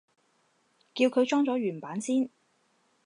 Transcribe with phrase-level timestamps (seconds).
[0.95, 2.31] 叫佢裝咗原版先